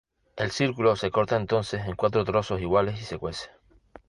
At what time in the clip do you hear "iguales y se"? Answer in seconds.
2.59-3.19